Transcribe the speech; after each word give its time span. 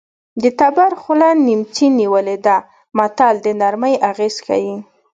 د 0.41 0.43
تبر 0.59 0.91
خوله 1.01 1.29
نیمڅي 1.47 1.87
نیولې 1.99 2.37
ده 2.45 2.57
متل 2.97 3.35
د 3.45 3.47
نرمۍ 3.59 3.95
اغېز 4.09 4.35
ښيي 4.45 4.75